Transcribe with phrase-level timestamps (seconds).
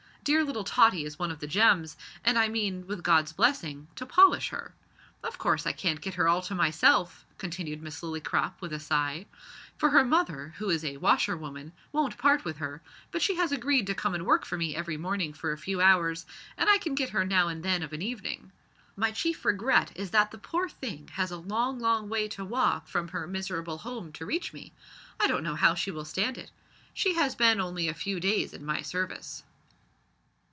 [0.23, 4.05] Dear little Tottie is one of the gems, and I mean, with God's blessing, to
[4.05, 4.71] polish her.
[5.23, 9.25] Of course, I can't get her all to myself," continued Miss Lillycrop with a sigh,
[9.77, 13.51] "for her mother, who is a washer woman, won't part with her, but she has
[13.51, 16.77] agreed to come and work for me every morning for a few hours, and I
[16.77, 18.51] can get her now and then of an evening.
[18.95, 22.87] My chief regret is that the poor thing has a long long way to walk
[22.87, 24.71] from her miserable home to reach me.
[25.19, 26.51] I don't know how she will stand it.
[26.93, 29.41] She has been only a few days in my service."